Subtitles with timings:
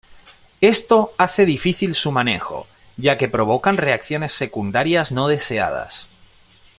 [0.61, 2.65] Esto hace difícil su manejo
[2.97, 6.09] ya que provocan reacciones secundarias no deseadas.